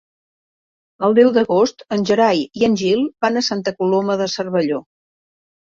[1.07, 4.85] El deu d'agost en Gerai i en Gil van a Santa Coloma de Cervelló.